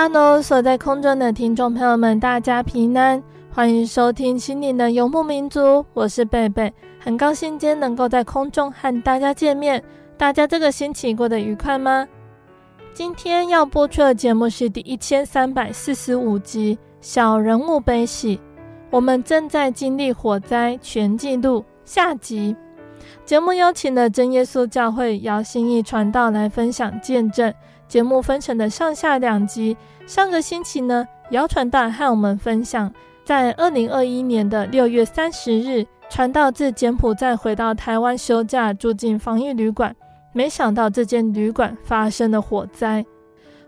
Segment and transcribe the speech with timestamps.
[0.00, 9.84] 哈喽，所在空中的听众朋友们，大家平安，欢迎收听心灵的游牧民族，我是贝贝，很高兴今天能够在空中和大家见面。
[10.16, 12.08] 大家这个星期过得愉快吗？
[12.94, 18.38] 今天要播出的节目是第一千三百四十五集《小人物悲喜》，
[18.88, 22.56] 我们正在经历火灾全纪录下集。
[23.26, 27.52] 节目邀请了真耶稣教会姚心义传道来分享见证。
[27.90, 29.76] 节目分成的上下两集。
[30.06, 32.90] 上个星期呢，姚传道和我们分享，
[33.24, 39.92] 在二零二一年的六月三十日，传道自柬埔寨回到台湾休假，住进防疫旅馆，
[40.32, 43.04] 没想到这间旅馆发生了火灾。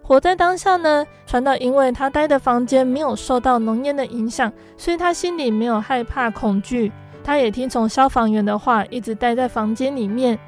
[0.01, 6.93] 火灾当下呢，传道因为他待的房间没有受到浓烟的影响，所以他心里没有害怕恐惧，
[7.25, 10.39] 他也听从消防员的话，一直待在房间里面。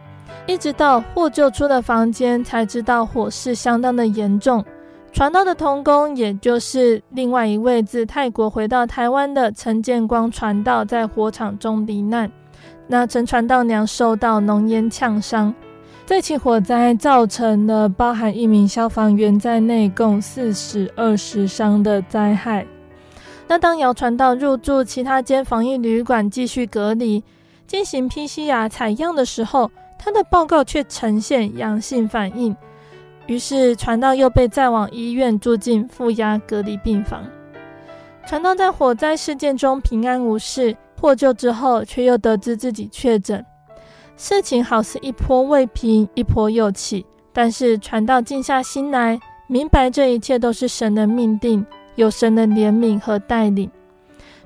[0.47, 4.65] 一直到获救出了房间，才知道火势相当的严重。
[5.13, 12.31] 传道的同工，也就是另外一位自泰国回到台湾的陈建光传道，在火场中罹难。
[12.87, 15.55] 那陈传道娘受到浓烟呛伤。
[16.07, 22.67] 这起火灾造成了包含一名消防员在内共四死二十伤的灾害。
[23.47, 27.25] 那当姚传道入住其他间防疫旅馆继续隔离，
[27.67, 29.71] 进行 PCR 采样的时候，
[30.05, 32.55] 他的报告却呈现阳性反应，
[33.27, 37.25] 于是传道又被载往医院住进负压隔离病房。
[38.27, 43.43] 传道在火灾事件中平安无事，获救之后却又得知自己确诊。
[44.19, 53.71] 事情好似一波未平，一波又起，但是传道静下心来，明白这一切都是神的命定，有神的怜悯和带领。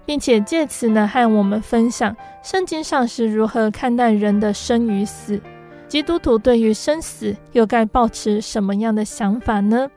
[0.08, 5.38] 并且借此呢，和我们分享圣经上是如何看待人的生与死，
[5.86, 9.90] 基督徒对于生死又该抱持什么样的想法呢？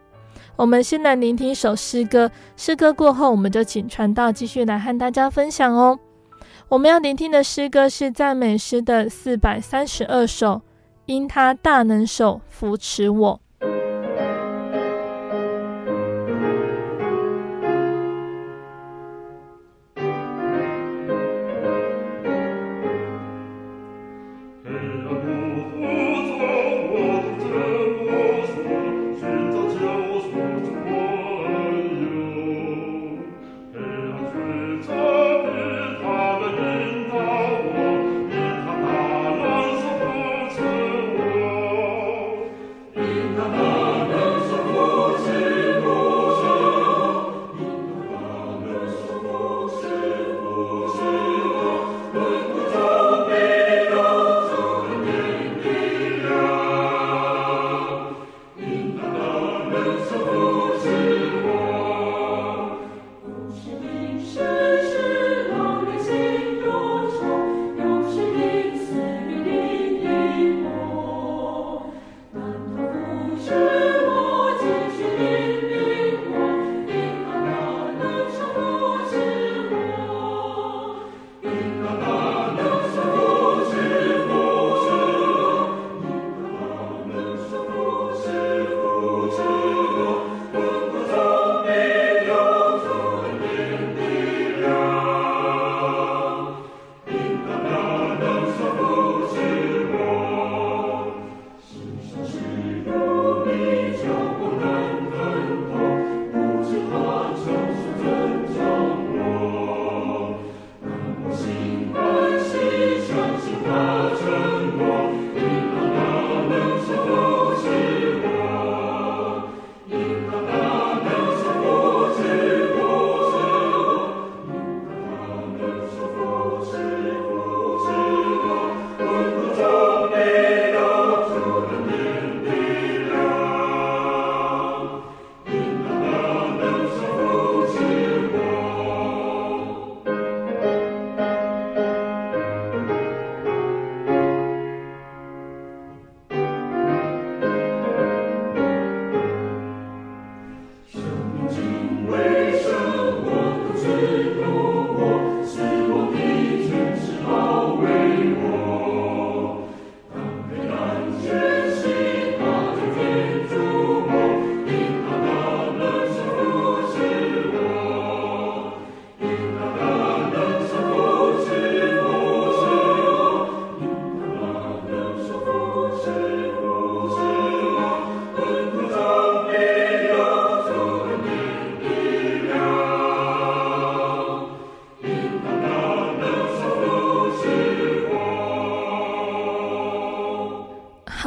[0.57, 5.97] 我们先来聆听一首诗歌，诗歌过后，我们就请传道继续来和大家分享哦。
[6.67, 10.61] 我们要聆听的诗歌是赞美诗的四百三十二首，
[11.05, 13.39] 因他大能手扶持我。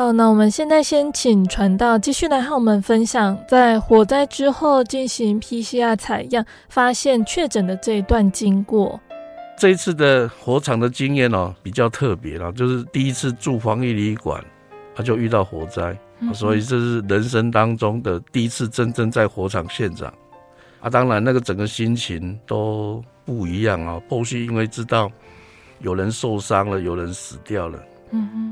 [0.04, 9.00] 好，那我们现在先请传道继续来和我们分享，在火灾之后进行 PCR 采样，发现确诊的这一段经过。
[9.56, 14.44] 这一次的火场的经验哦，比较特别了，就是第一次住防疫旅馆，
[14.94, 20.12] 他就遇到火灾，嗯、所以这是人生当中的第一次真正在火场现场。
[20.80, 23.98] 啊，当然那个整个心情都不一样啊。
[24.10, 25.10] 后续因为知道
[25.80, 27.78] 有人受伤了，有人死掉了，
[28.10, 28.43] 嗯哼。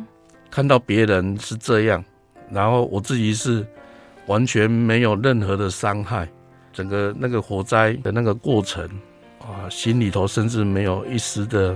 [0.53, 2.05] 看到别人是这样，
[2.51, 3.67] 然后我自己是
[4.27, 6.29] 完全没有任何的伤害，
[6.75, 8.87] 整个那个火灾的那个过程
[9.41, 11.75] 啊，心里头甚至没有一丝的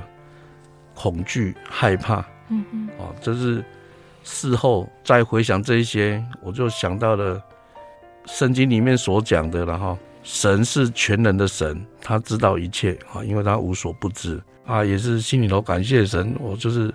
[0.94, 2.20] 恐惧害怕，
[2.50, 3.64] 嗯嗯，啊，就是
[4.22, 7.42] 事后再回想这一些，我就想到了
[8.26, 16.92] 圣经里面所讲的，然后神是全能的神，他知道一切啊，因为他无所不知啊，也是心里头感谢神，我就是。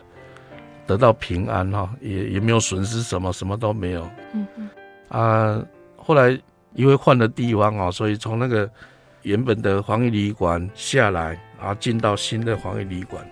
[0.87, 4.09] 得到平安哈，也也没有损失什么，什么都没有。
[4.33, 4.69] 嗯嗯。
[5.09, 5.63] 啊，
[5.95, 6.37] 后来
[6.73, 8.69] 因为换了地方啊，所以从那个
[9.21, 13.25] 原本的防疫旅馆下来，然后进到新的防疫旅馆。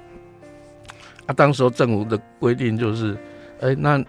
[1.25, 3.17] 啊，当时候政府的规定就是，
[3.61, 4.03] 哎，那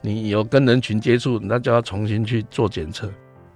[0.00, 3.10] 你有跟人群接触，那就要重新去做检测。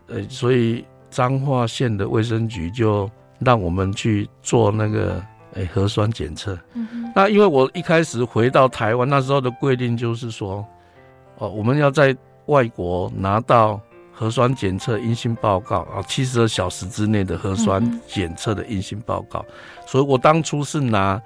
[0.09, 5.25] 呃，所以彰化县的卫生局就让我们去做那个。
[5.57, 6.59] 哎，核酸检测。
[6.75, 7.13] 嗯哼。
[7.15, 10.67] 那因为我一开始回到台湾，那时候的规定就是说，
[11.39, 12.17] 哦，我们要在
[12.47, 13.81] 外国拿到
[14.13, 19.45] 核酸检测阴性报告啊，七十二小时之内的核酸检测的阴性报告。
[19.49, 19.55] 嗯。
[19.87, 21.21] 所以我当初是拿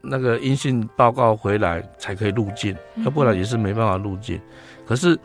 [0.00, 4.40] 那个阴性报告回来才可以入境，要不然也是没办法入境。
[4.86, 5.18] 可是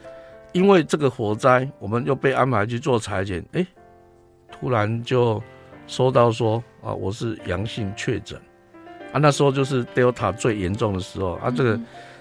[0.54, 3.66] 因为这个火灾，我们又被安排去做裁剪，哎，
[4.50, 5.42] 突然就。
[5.88, 8.40] 收到说啊，我是阳性确诊。
[9.12, 11.80] 啊，那时候就是 Delta 最严重的时候啊，这个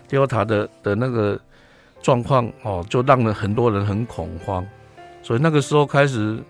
[0.09, 1.41] Delta 的的那个
[2.01, 4.65] 状况哦，就让人很多人很恐慌，
[5.21, 6.41] 所以那个时候开始，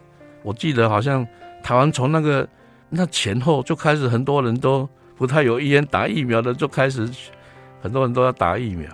[0.43, 1.27] 我记得好像
[1.63, 2.47] 台湾从那个
[2.91, 7.09] 那前后就开始很多人都不太有意愿打疫苗的，就开始
[7.81, 8.91] 很多人都要打疫苗，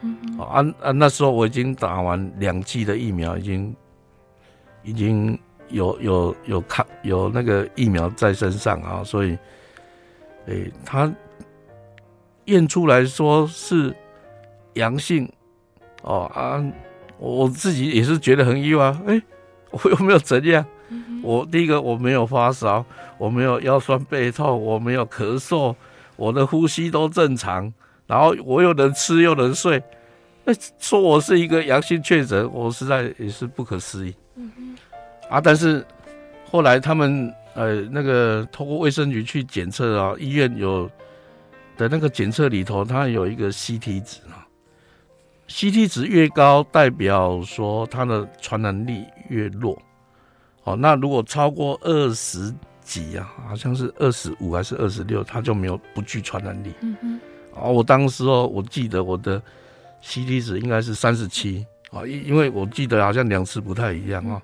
[0.00, 3.76] 嗯啊啊，那时候我已经打完两剂的疫苗，已经
[4.82, 5.38] 已经。
[5.70, 9.30] 有有有抗有那个疫苗在身上啊，所以，
[10.46, 11.12] 诶、欸，他
[12.46, 13.94] 验出来说是
[14.74, 15.30] 阳性，
[16.02, 16.62] 哦啊，
[17.18, 19.22] 我自己也是觉得很意外，诶、欸，
[19.70, 20.64] 我又没有怎样，
[21.22, 22.84] 我第一个我没有发烧，
[23.18, 25.74] 我没有腰酸背痛，我没有咳嗽，
[26.16, 27.72] 我的呼吸都正常，
[28.06, 29.82] 然后我又能吃又能睡，
[30.44, 34.14] 那说我是一个阳性确诊，我实在也是不可思议。
[35.30, 35.40] 啊！
[35.40, 35.86] 但是
[36.44, 40.90] 后来他们呃那个通过卫生局去检测啊，医院有
[41.76, 44.44] 的那个检测里头，它有一个 CT 值啊
[45.48, 49.80] ，CT 值越高，代表说它的传染力越弱。
[50.64, 56.72] 哦，那如果超过二十几啊，好像是二十五还是二十六，它就没有不具传染力。
[56.80, 57.20] 嗯嗯。
[57.54, 59.40] 啊，我当时哦，我记得我的
[60.02, 64.42] CT 值应该是三十七啊，因因为我记得好像两次不太一样啊。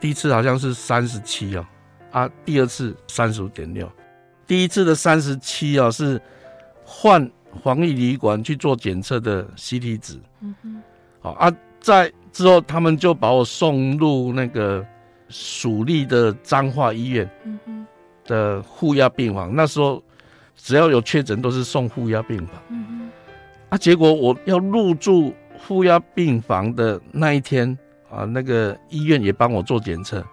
[0.00, 1.66] 第一次好像是三十七哦，
[2.10, 3.86] 啊，第二次三十五点六，
[4.46, 6.18] 第一次的三十七哦是
[6.84, 7.30] 换
[7.62, 10.82] 防疫旅馆去做检测的 CT 值，嗯哼，
[11.20, 14.84] 好啊，在之后他们就把我送入那个
[15.28, 17.86] 属立的彰化医院，嗯哼，
[18.24, 20.02] 的负压病房，那时候
[20.56, 23.10] 只要有确诊都是送负压病房，嗯哼，
[23.68, 27.76] 啊，结果我要入住负压病房的那一天。
[28.10, 30.24] 啊，那个医院也帮我做检测，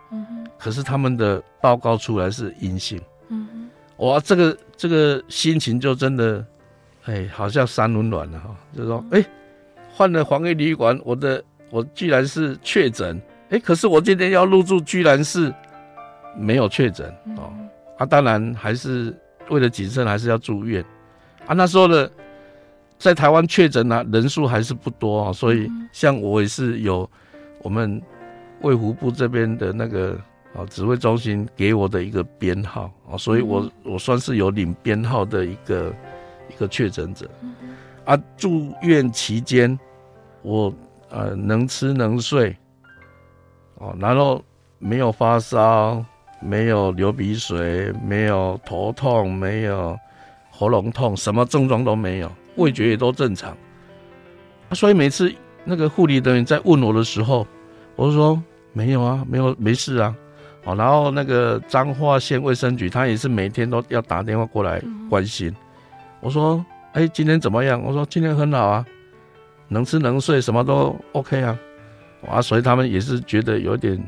[0.58, 3.00] 可是他们的报告出来是阴性，
[3.98, 6.44] 哇，这个这个心情就真的，
[7.06, 9.24] 哎，好像三温暖了哈，就是说，哎，
[9.94, 15.54] 换了防疫旅馆，我的我居然是确诊，哎，可是我今天要入住，居然是
[16.36, 17.08] 没有确诊
[17.38, 17.54] 哦，
[18.00, 19.16] 啊，当然还是
[19.50, 20.84] 为了谨慎，还是要住院，
[21.46, 22.12] 啊，那时候的
[22.98, 27.08] 在台湾确诊啊人数还是不多啊，所以像我也是有。
[27.68, 28.02] 我们
[28.62, 30.18] 卫福部这边的那个
[30.56, 35.94] 啊指挥中心给我的一个编号啊，所以我我算是有领编号的一个
[36.50, 37.30] 一个确诊者。
[38.06, 39.78] 啊，住院期间
[40.44, 40.74] 我
[41.10, 42.56] 呃能吃能睡，
[43.80, 44.42] 哦，然后
[44.80, 46.02] 没有发烧，
[46.40, 50.00] 没有流鼻水，没有头痛，没有
[50.52, 53.54] 喉咙痛，什么症状都没有，味觉也都正常。
[54.72, 55.36] 所以每次。
[55.70, 57.46] 那个护理人员在问我的时候，
[57.98, 60.16] 我就说没有啊，没有，没事啊。
[60.64, 65.54] 哦，然后那个彰化县卫生局，他也是每天都要打电话过来关心。
[66.22, 67.82] 我说，哎，今天怎么样？
[67.84, 68.86] 我说今天很好啊。
[69.70, 71.60] 能吃能睡，什么都 OK 啊，
[72.26, 74.02] 啊，所以他们也是觉得有点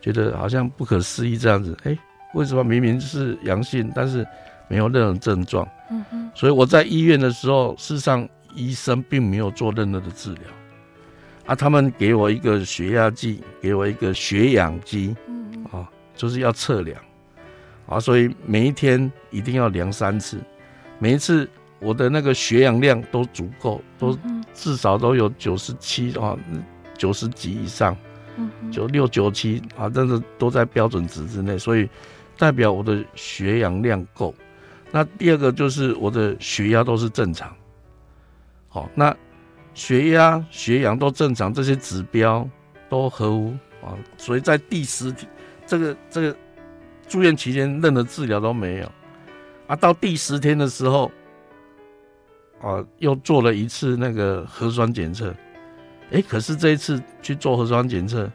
[0.00, 1.98] 觉得好像不可思议这样子，哎，
[2.32, 4.24] 为什么明明是阳性，但是
[4.68, 5.66] 没有任何症状？
[5.90, 10.42] 嗯哼，所以我在医院的时候，事实上医生并没有做任何的治疗，
[11.46, 17.00] 啊，他们给我一个血压计，给我一个血氧机，嗯啊，就是要测量，
[17.86, 20.38] 啊，所以每一天一定要量三次，
[20.98, 21.48] 每一次。
[21.80, 24.18] 我的那个血氧量都足够，都
[24.54, 26.34] 至少都有九十七啊，
[26.96, 27.94] 九十几以上，
[28.72, 31.86] 九六九七啊，但是都在标准值之内，所以
[32.38, 34.34] 代表我的血氧量够。
[34.90, 37.54] 那第二个就是我的血压都是正常，
[38.68, 39.14] 好，那
[39.74, 42.48] 血压、血氧都正常，这些指标
[42.88, 43.54] 都合乎
[43.84, 45.28] 啊，所以在第十天
[45.66, 46.36] 这个这个
[47.06, 48.90] 住院期间，任何治疗都没有
[49.66, 51.10] 啊，到第十天的时候。
[52.62, 55.34] 啊，又做了一次那个核酸检测，
[56.10, 58.30] 哎，可是这一次去做核酸检测，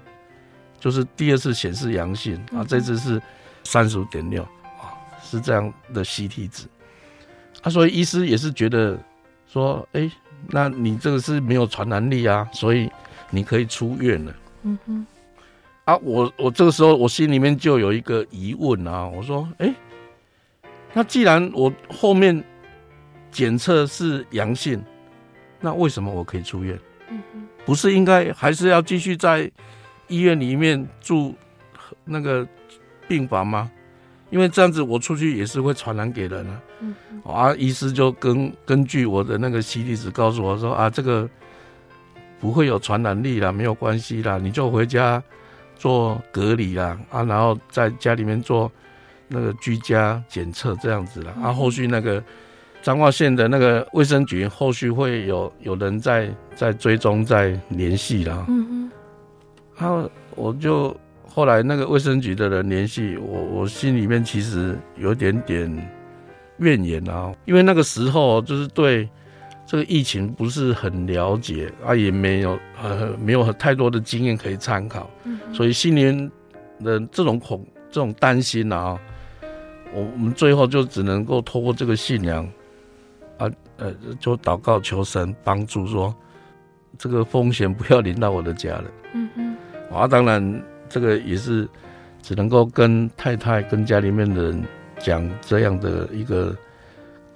[0.80, 3.20] 就是第二次显示阳性啊，这次是
[3.64, 4.94] 三十五点六啊，
[5.24, 6.68] 是这样的 CT 值。
[7.64, 9.00] 啊，所以医师也是觉得
[9.48, 10.08] 说，哎，
[10.48, 12.90] 那你这个是没有传染力啊，所以
[13.30, 14.34] 你可以出院了。
[14.64, 15.06] 嗯哼。
[15.86, 19.74] 啊，我我这个时候我心里面就有一个疑问啊，我说，哎，
[20.94, 22.44] 那既然我后面。
[23.32, 24.84] 检测是阳性，
[25.62, 26.76] 那为什么我可以出院？
[27.10, 29.50] 嗯哼，不是应该还是要继续在
[30.08, 31.36] 医院里面住
[32.04, 32.46] 那个
[33.08, 33.70] 病房吗？
[34.30, 36.62] 因为这样子我出去也是会传染给人啊。
[37.24, 41.30] 啊，医师就根根据我的那个 CT 值告诉我说啊，这个
[42.40, 45.22] 不会有传染力啦，没有关系啦，你就回家
[45.76, 48.72] 做隔离啦，啊，然后在家里面做
[49.28, 52.24] 那个居家检测这样子啦，啊，后续那个。
[52.82, 58.92] 彰化县的那个卫生局后续会有有人在在追踪在联系啦，嗯嗯，
[59.78, 60.96] 然后我就
[61.32, 65.90] 后来那个卫生局的人联系我，我心里面其实有点点
[66.58, 69.08] 怨言啊，因为那个时候就是对
[69.66, 75.10] 这个疫情不是很了解啊，也没有呃没有太多的经验可以参考，
[75.54, 76.32] 所以心里面
[76.84, 79.00] 的这种恐这种担心啊，
[79.94, 82.50] 我我们最后就只能够透过这个信仰。
[83.38, 86.14] 啊，呃，就祷告求神帮助，说
[86.98, 88.86] 这个风险不要临到我的家人。
[89.14, 89.58] 嗯嗯。
[89.90, 91.68] 啊，当然这个也是
[92.22, 94.64] 只能够跟太太、跟家里面的人
[95.00, 96.56] 讲这样的一个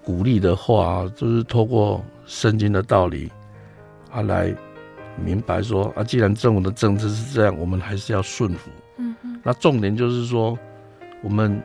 [0.03, 3.31] 鼓励的话，就是透过圣经的道理
[4.11, 4.53] 啊来
[5.23, 8.69] 明白说啊，既然政府的政治是这样，我们还是要顺服。
[8.97, 9.39] 嗯嗯。
[9.43, 10.57] 那重点就是说，
[11.21, 11.61] 我们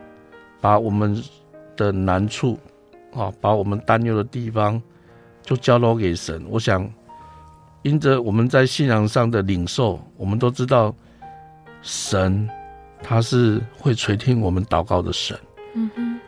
[0.61, 1.21] 把我们
[1.75, 2.57] 的难处。
[3.11, 4.79] 啊，把我们担忧的地方
[5.41, 6.45] 就交托给神。
[6.47, 6.87] 我想，
[7.81, 10.93] 因着我们在信仰上的领受，我们都知道
[11.81, 12.49] 神
[13.01, 15.37] 他是会垂听我们祷告的神。
[15.75, 16.19] 嗯哼。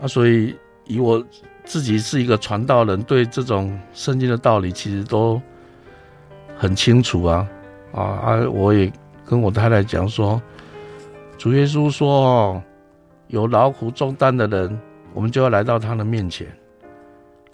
[0.00, 1.24] 啊，所以以我
[1.64, 5.40] 自己是一个传道人，对这种圣经的道理其实都
[6.56, 7.48] 很清楚啊。
[7.92, 8.92] 啊啊，我也
[9.24, 10.40] 跟我太太讲说，
[11.36, 12.62] 主耶稣说哦，
[13.28, 14.80] 有劳苦重担的人。
[15.12, 16.46] 我们就要来到他的面前，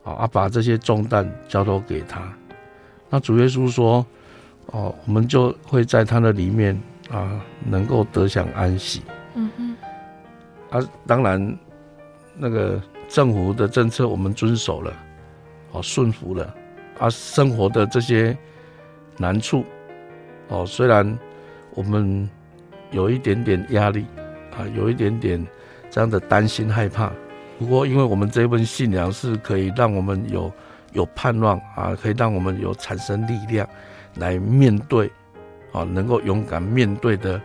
[0.05, 2.21] 啊，把这些重担交托给他。
[3.09, 4.05] 那主耶稣说，
[4.67, 6.79] 哦，我们就会在他的里面
[7.11, 9.03] 啊，能够得享安息。
[9.35, 9.77] 嗯嗯。
[10.71, 11.59] 啊，当然，
[12.35, 14.93] 那个政府的政策我们遵守了，
[15.73, 16.55] 哦，顺服了。
[16.99, 18.37] 啊，生活的这些
[19.19, 19.65] 难处，
[20.49, 21.19] 哦，虽然
[21.75, 22.29] 我们
[22.91, 24.07] 有一点点压力，
[24.57, 25.47] 啊，有一点点
[25.91, 27.13] 这样的担心害怕。
[27.59, 30.51] 不过，因为我们这份信仰是可以让我们有
[30.93, 33.69] 有盼望啊，可以让我们有产生力量
[34.17, 35.11] 来面对
[35.77, 37.41] 啊，能够勇敢面对的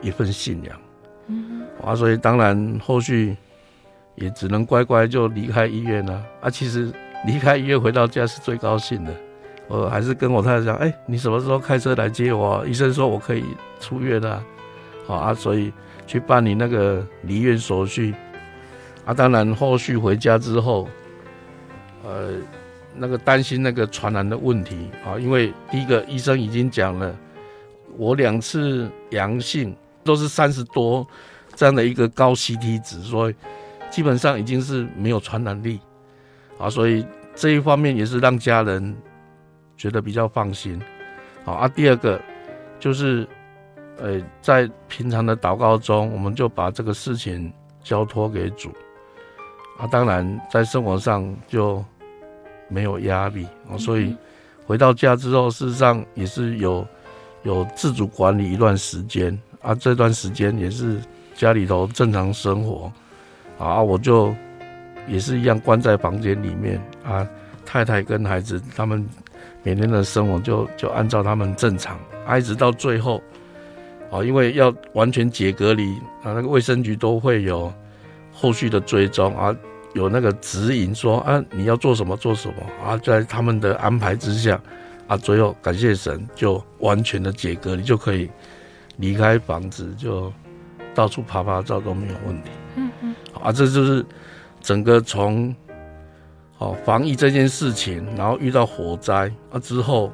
[0.00, 0.80] 一份信仰。
[1.26, 3.36] 嗯，啊，所以当然后续
[4.14, 6.24] 也只能乖乖就离开医院了。
[6.40, 6.90] 啊，其实
[7.26, 9.12] 离开医院回到家是最高兴的。
[9.68, 12.66] 我还是跟我太太讲，哎，你什么时候开车来接我？
[12.66, 13.44] 医生说我可以
[13.78, 14.42] 出院了。
[15.06, 15.72] 好啊，所以
[16.06, 18.14] 去办理那个离院手续。
[19.04, 20.88] 啊，当然，后续回家之后，
[22.04, 22.32] 呃，
[22.94, 27.16] 那个担心那个传染的问题啊，因为第一个医生已经讲了，
[28.00, 31.06] 我两次阳性都是三十多
[31.54, 33.34] 这样的一个高 CT 值，所以
[33.90, 35.78] 基本上已经是没有传染力
[36.58, 37.04] 啊，所以
[37.34, 38.96] 这一方面也是让家人
[39.76, 40.80] 觉得比较放心。
[41.44, 42.18] 啊啊，第二个
[42.78, 43.28] 就是，
[43.98, 47.52] 呃，在平常的祷告中，我们就把这个事情
[47.82, 48.70] 交托给主。
[49.78, 51.84] 啊，当然，在生活上就
[52.68, 54.16] 没有压力啊，所以
[54.66, 56.86] 回到家之后，事实上也是有
[57.42, 60.98] 有自主管理一段时间啊，这段时间也是
[61.34, 62.92] 家里头正常生活
[63.58, 64.34] 啊，我就
[65.08, 67.26] 也是一样关在房间里面啊，
[67.64, 69.06] 太太跟孩子他们
[69.62, 73.22] 每天的生活就就按照他们正常，啊，一直到最后
[74.10, 77.72] 啊，因为要完全解隔离啊，那个卫生局都会有
[78.32, 79.54] 后续的追踪啊。
[79.92, 82.54] 有那个指引说啊，你要做什么做什么
[82.86, 84.60] 啊，在他们的安排之下
[85.10, 88.30] 啊，最后感谢神就完全的解隔，你就可以
[88.98, 90.32] 离开房子，就
[90.94, 92.50] 到处爬爬照都没有问题。
[92.76, 94.06] 嗯嗯，啊，这就是
[94.60, 95.52] 整个从
[96.58, 100.12] 哦防疫这件事情，然后遇到火灾啊之后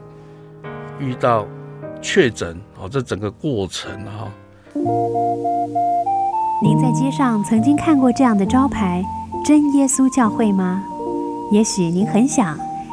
[0.99, 1.47] 遇到
[2.01, 4.33] 确诊哦，这整个过程哈。
[6.63, 9.05] 您在街上曾经看过这样的招牌？
[9.45, 10.83] 真耶稣教会吗？
[11.53, 12.59] 也许您很想，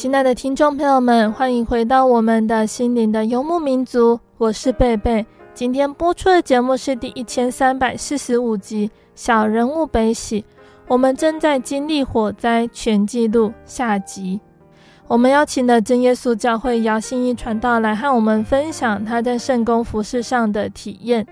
[0.00, 5.26] 亲爱的听众朋友们，欢迎回到我们的心灵的游牧民族，我是贝贝。
[5.54, 10.42] 今天播出的节目是第一千三百四十五集《小人物悲喜》，
[10.86, 14.38] 我们正在经历火灾全纪录下集。
[15.08, 21.26] 我们邀请了真耶稣教会姚信一传道来和我们分享他在圣工服事上的体验。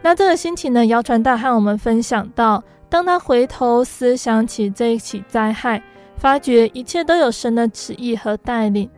[0.00, 5.82] 那这个星期呢，姚传道和我们分享到，当他回头思想起这一起灾害。
[6.18, 8.90] 发觉一切都有神的旨意和带领，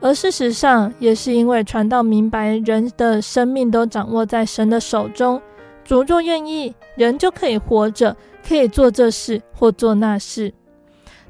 [0.00, 5.40] 而事实上也是因为传道明白人的生命都掌握在神的手中，
[5.84, 8.14] 主若愿意，人就可以活着，
[8.46, 10.52] 可以做这事或做那事。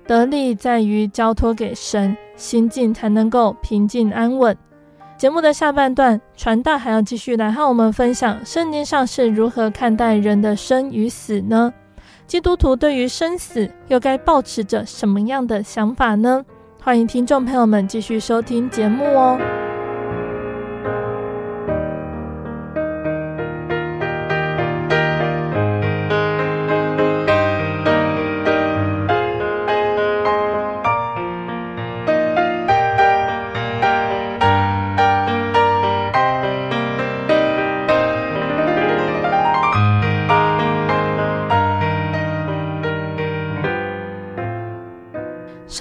[0.06, 4.56] 得力在于交托给神，心境才能够平静安稳。
[5.16, 11.72] 节目的下半段，传道还要继续来和我们分享圣经上是如何看待人的生与死呢？
[12.26, 16.44] 基督徒对于生死又该抱持着什么样的想法呢？
[16.82, 19.65] 欢迎听众朋友们继续收听节目哦。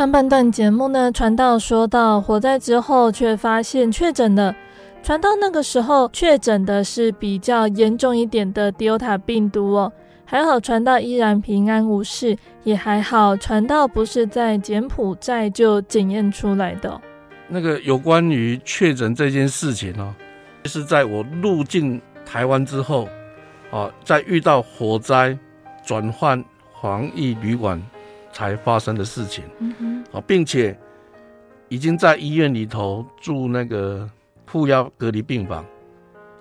[0.06, 4.56] 上半段节目呢，传道说到火灾之后，却发现确诊了。
[5.02, 9.91] 传道那个时候确诊的是比较严重一点的 Delta 病毒哦，
[10.24, 17.02] 还好传道依然平安无事，也还好传道不是在柬埔寨就检验出来的。
[17.48, 20.13] 那个有关于确诊这件事情哦，
[20.65, 23.10] 是在我入境台湾之后，
[23.72, 25.36] 啊，在遇到火灾
[25.84, 26.46] 转换
[26.80, 27.82] 防疫旅馆。
[28.36, 30.78] 才发生的事情，嗯啊，并且
[31.69, 34.08] 已经在医院里头住那个
[34.45, 35.63] 负压隔离病房，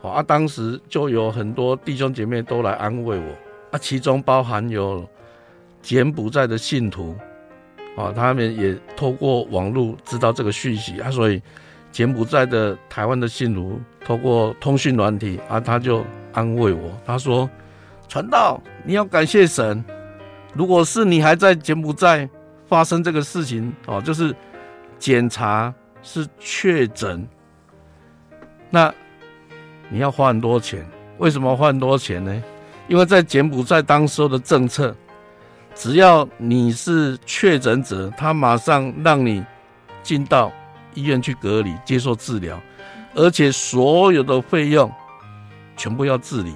[0.02, 3.24] 啊，当时就有很多弟兄姐妹都来安慰我，
[3.70, 5.08] 啊，其中包含有
[5.82, 7.14] 柬埔寨的信徒，
[7.96, 11.40] 啊，他们也透过网络知道这个讯息，啊，所以
[11.92, 17.48] 柬埔寨的台湾的信徒透过通讯软体，啊，他就安慰我，他说
[18.08, 19.84] ：“传道，你要感谢神。”
[20.54, 22.28] 如果是你还在柬埔寨
[22.66, 24.34] 发生这个事情哦，就是
[24.98, 27.28] 检查是确诊，
[28.70, 28.92] 那
[29.88, 30.86] 你要花很多钱。
[31.18, 32.42] 为什么花很多钱呢？
[32.88, 34.94] 因为在柬埔寨当时候的政策，
[35.74, 39.44] 只要你是确诊者，他马上让你
[40.02, 40.52] 进到
[40.94, 42.60] 医院去隔离接受治疗，
[43.14, 44.90] 而且所有的费用
[45.76, 46.54] 全部要自理，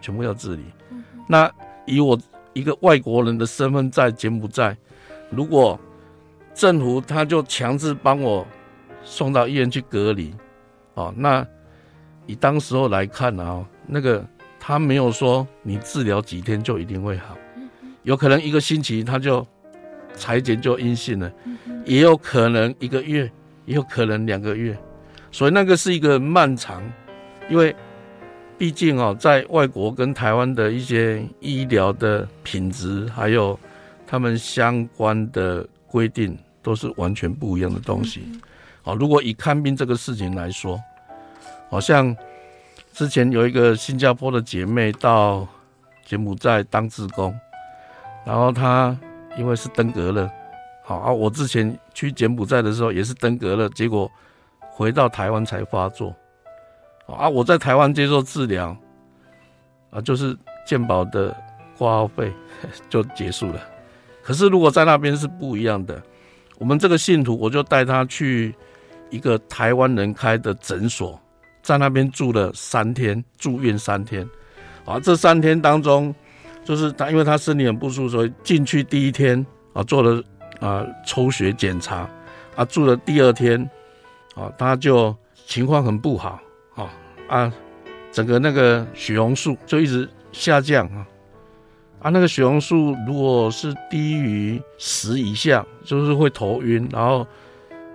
[0.00, 0.64] 全部要自理。
[1.26, 1.50] 那
[1.86, 2.18] 以我
[2.56, 4.74] 一个外国人的身份在柬埔寨，
[5.28, 5.78] 如果
[6.54, 8.46] 政府他就强制帮我
[9.04, 10.34] 送到医院去隔离，
[10.94, 11.46] 哦，那
[12.24, 14.26] 以当时候来看啊，那个
[14.58, 17.36] 他没有说你治疗几天就一定会好，
[18.04, 19.46] 有可能一个星期他就
[20.14, 21.30] 裁剪就阴性了，
[21.84, 23.30] 也有可能一个月，
[23.66, 24.74] 也有可能两个月，
[25.30, 26.82] 所以那个是一个漫长，
[27.50, 27.76] 因为
[28.58, 33.58] 毕竟哦，在外国跟台湾的一些医疗的品质，还有
[34.06, 36.36] 他们相关的规定。
[36.66, 38.24] 都是完全不一样的东西，
[38.82, 40.76] 哦，如果以看病这个事情来说，
[41.70, 42.12] 好像
[42.92, 45.46] 之前有一个新加坡的姐妹到
[46.04, 47.32] 柬埔寨当志工，
[48.24, 48.98] 然后她
[49.38, 50.28] 因为是登革热，
[50.82, 54.10] 好啊，我之前去柬埔寨的时候也是登革热，结果
[54.72, 56.12] 回到台湾才发作，
[57.06, 58.76] 啊，我在台湾接受治疗，
[59.90, 61.34] 啊，就是健保的
[61.78, 62.32] 挂号费
[62.88, 63.60] 就结束了，
[64.22, 66.02] 可是如果在那边是不一样的。
[66.58, 68.54] 我们这个信徒，我就带他去
[69.10, 71.20] 一个台湾人开的诊所，
[71.62, 74.26] 在那边住了三天，住院三天。
[74.86, 76.14] 啊，这三天当中，
[76.64, 80.22] 就是他，因为他身体很不舒服，所以进去第一天啊，做了
[80.58, 82.08] 啊抽血检查，
[82.54, 83.60] 啊，住了第二天，
[84.34, 85.14] 啊，他就
[85.46, 86.40] 情况很不好，
[87.28, 87.52] 啊，
[88.12, 91.06] 整个那个血红素就一直下降啊。
[91.98, 97.26] 啊，那个血红素如果是低于十以下，就是会头晕，然后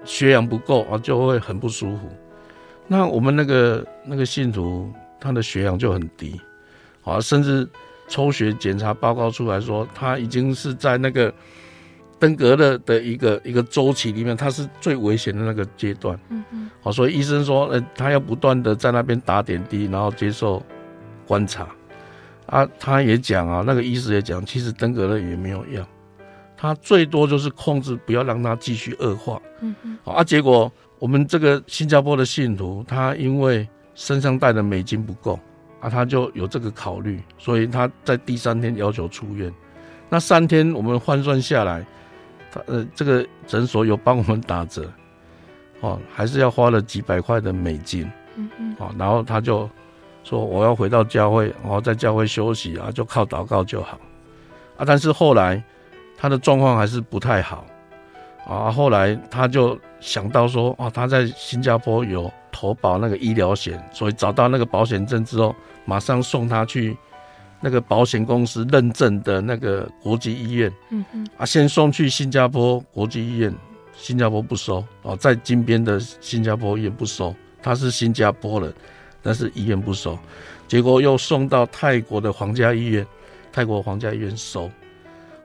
[0.04, 2.10] 血氧不够啊，就会很不舒服。
[2.88, 6.42] 那我们那个那个信徒，他的血氧就很低，
[7.04, 7.66] 啊，甚至
[8.08, 11.34] 抽血检查报告出来说，他已经是在那个
[12.22, 16.18] 登革热的一个一个周期里面，它是最危险的那个阶段。
[16.30, 16.70] 嗯嗯。
[16.80, 20.62] 好，所以医生说，呃，他要不断的在那边打点滴，然后接受
[21.26, 21.68] 观察。
[22.46, 25.84] 啊，他也讲啊，那个医师也讲，其实登革热也没有药，
[26.56, 29.42] 他最多就是控制，不要让它继续恶化。
[29.62, 29.98] 嗯嗯。
[30.06, 35.40] 啊，结果我们这个新加坡的信徒，他因为身上带的美金不够，
[35.80, 39.52] 啊，他就有这个考虑，所以他在第三天要求出院。
[40.10, 42.01] 那三天我们换算下来，他
[42.68, 44.92] 呃这个诊所有帮我们打折，
[45.82, 48.10] 哦，还是要花了几百块的美金。
[48.36, 48.76] 嗯嗯。
[48.80, 49.70] 哦，然后他就。
[50.24, 54.00] 说我要回到教会，然后在教会休息啊，就靠祷告就好
[54.78, 54.86] 啊。
[54.86, 55.62] 但是后来
[56.16, 57.66] 他的状况还是不太好
[58.46, 58.72] 啊。
[58.72, 66.96] 后来他就想到说，啊，他在新加坡有投保那个医疗险，所以找到那个保险证之后，马上送他去
[67.62, 70.74] 那个保险公司认证的那个国际医院。
[70.90, 71.28] 嗯嗯。
[71.38, 73.54] 啊，先送去新加坡国际医院，
[73.94, 78.74] 新加坡不收哦，在金边的新加坡医院不收，他是新加坡人。
[79.24, 80.18] 但是医院不收，
[80.68, 83.06] 结果又送到泰国的皇家医院，
[83.52, 84.68] 泰国皇家医院收。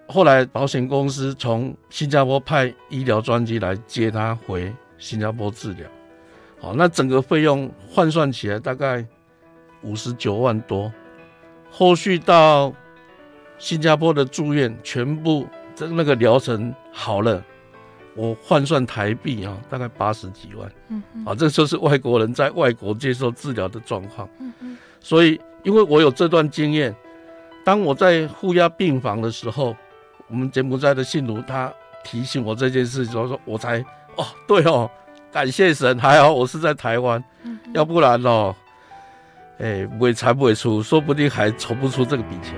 [0.09, 5.87] 后来保险公司从新加坡派医疗专机来接他回新加坡治疗。
[6.59, 9.05] 好，那整个费用换算起来大概
[9.83, 10.91] 五十九万多。
[11.79, 12.73] 后续到
[13.59, 17.45] 新加坡的住院，全部这那个疗程好了。
[18.15, 26.97] 我换算台币啊，大概八十几万，嗯，啊，这就是外国人在外国接受治疗的状况，嗯嗯，所以因为我有这段经验，
[27.63, 29.77] 当我在负压病房的时候，
[30.29, 31.71] 我们柬埔寨的信徒他
[32.03, 33.85] 提醒我这件事，所以说我才
[34.17, 34.91] 哦，对哦，
[35.31, 38.57] 感谢神，还好我是在台湾，嗯，要不然哦，
[39.59, 42.55] 哎，不会才不会出，说不定还筹不出这个笔钱。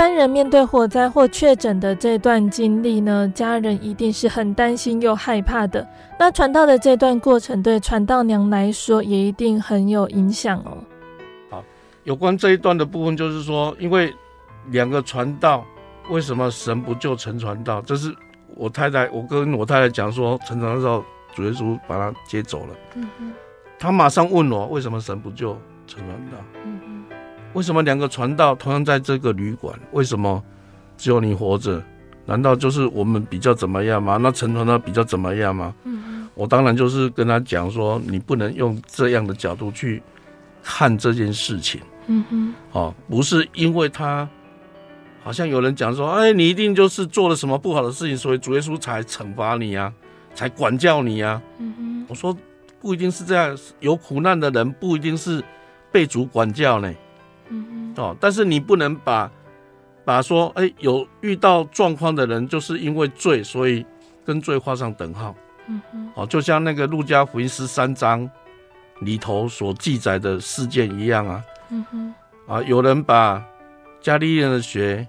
[0.00, 5.86] 般人面对火灾或确诊的这段经历呢，家人一定是很担心又害怕的。
[6.18, 10.78] 那传道的这段过程，对传道娘来说也一定很有影响哦。
[11.50, 11.62] 好，
[12.04, 14.10] 有关这一段的部分，就是说，因为
[14.70, 15.62] 两个传道，
[16.08, 17.82] 为什么神不救陈传道？
[17.82, 18.10] 这是
[18.56, 22.74] 我太太，我跟我太太讲说，陈传道主耶稣把他接走了。
[22.94, 23.32] 嗯嗯，
[23.78, 25.54] 他马上问我，为什么神不救
[25.86, 26.38] 陈传道？
[26.64, 26.89] 嗯。
[27.52, 29.78] 为什么两个传道同样在这个旅馆？
[29.92, 30.42] 为什么
[30.96, 31.82] 只有你活着？
[32.26, 34.16] 难道就是我们比较怎么样吗？
[34.16, 35.74] 那陈传道比较怎么样吗？
[36.34, 40.00] 我当然就是跟他讲说，你不能用这样的角度去
[40.62, 41.80] 看这件事情。
[42.06, 42.54] 嗯哼。
[42.72, 44.28] 哦，不是因为他
[45.24, 49.92] 好像有人讲说，哎，你一定就是做了什么不好的事情，所以主耶稣才惩罚你啊，
[50.34, 51.42] 才管教你啊。
[51.58, 52.36] 嗯哼，我说
[52.80, 55.42] 不一定是这样，有苦难的人不一定是
[55.90, 56.92] 被主管教呢。
[57.50, 59.30] 嗯哼，哦，但是你不能把
[60.04, 63.84] 把说，哎，有遇到状况的人就是因为罪，所以
[64.24, 65.34] 跟罪画上等号。
[65.68, 68.28] 嗯哼，哦，就像那个路加福音十三章
[69.00, 71.44] 里头所记载的事件一样啊。
[71.70, 72.14] 嗯哼，
[72.46, 73.44] 啊，有人把
[74.00, 75.06] 加利利人的血，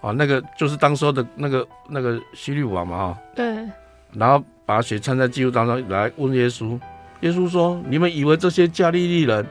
[0.00, 3.66] 啊，那个就是当时候的那个那个希律王嘛，哈，对，
[4.12, 6.78] 然后把血掺在祭物当中来问耶稣，
[7.20, 9.44] 耶稣说：“你们以为这些加利利人，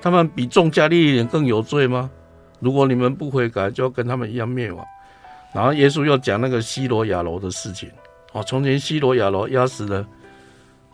[0.00, 2.10] 他们比众加利利人更有罪吗？
[2.60, 4.84] 如果你们不悔改，就要跟他们一样灭亡。”
[5.54, 7.90] 然后耶稣又讲那个西罗亚楼的事情，
[8.32, 10.06] 哦，从前西罗亚楼压死了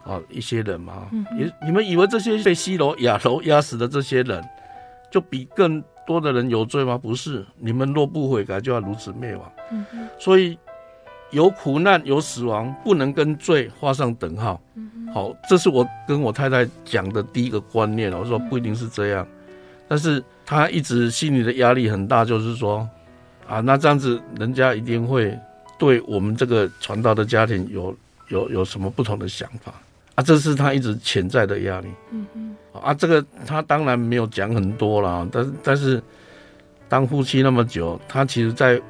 [0.05, 4.43] 哦一些人嘛，也、嗯、你们以为这些被西罗亚楼压死的这些人，
[5.11, 6.97] 就比更多的人有罪吗？
[6.97, 9.53] 不是，你们若不悔改，就要如此灭亡。
[9.73, 9.85] 嗯，
[10.21, 10.57] 所以
[11.31, 14.61] 有苦难、有死亡，不能跟罪画上等号。
[14.75, 18.13] 嗯，好，这是我跟我太太讲的第一个观念。
[18.13, 19.27] 我说不一定是这样，
[19.89, 22.89] 但是她一直心里的压力很大，就是说，
[23.49, 25.37] 啊，那这样子人家一定会
[25.79, 27.97] 对我们这个传道的家庭有
[28.29, 29.73] 有有什么不同的想法
[30.15, 30.23] 啊？
[30.23, 31.89] 这是她一直潜在的压力。
[32.11, 32.57] 嗯嗯。
[32.83, 36.03] 啊，这个他当然没有讲很多啦，但是但是
[36.89, 38.83] 当夫妻那么久，他其实在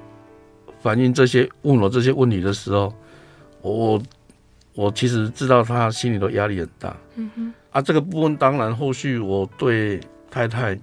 [0.85, 2.92] 反映这些问我这些问题的时候，
[3.62, 4.03] 我
[4.75, 6.94] 我其实知道他心里的压力很大。
[7.14, 7.55] 嗯哼。
[7.70, 9.99] 啊，这个部分当然后续我对
[10.31, 10.79] 太太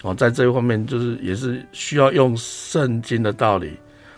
[0.00, 3.76] 哦，在这一方面就是也是需要用圣经的道理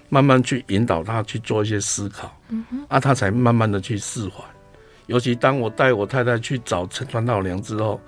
[0.09, 2.33] 慢慢去引导他去做一些思考。
[2.50, 2.87] 嗯哼。
[2.88, 4.44] 啊，他才慢慢的去释怀。
[5.07, 8.00] 尤其当我带我太太去找陈传道娘之后，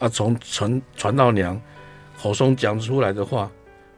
[0.00, 1.62] 啊，从陈传道娘
[2.20, 3.48] 口中讲出来的话，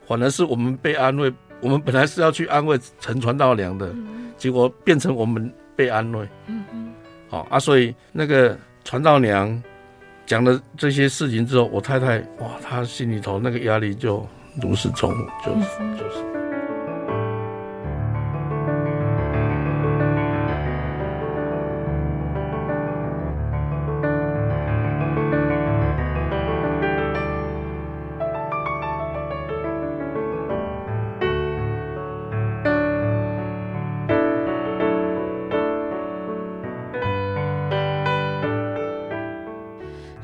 [0.07, 1.33] 反而是我们被安慰。
[1.61, 6.29] 我们本来是要去安慰陈传道娘的，嗯、结果变成我们被安慰。
[6.47, 6.92] 嗯嗯。
[7.29, 9.62] 好啊，所以那个传道娘
[10.25, 14.27] 讲了这些事情之后，我太太哇，她心里头那个压力就
[14.62, 16.38] 如释重负，就是就是。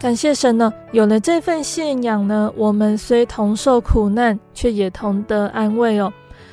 [0.05, 6.13] 感谢神呢，有了这份信仰呢，我们虽同受苦难，却也同得安慰哦。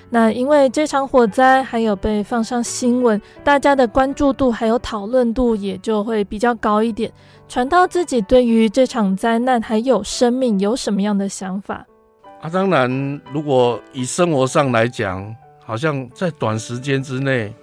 [0.10, 7.12] 那因为这场火灾还有被放上新闻，大家的关注度还有讨论度也就会比较高一点。
[7.49, 11.86] 传道自己对于这场灾难还有生命有什么样的想法？
[12.39, 15.36] 啊，当然，如果以生活上来讲，
[15.66, 17.54] 好像在短时间之内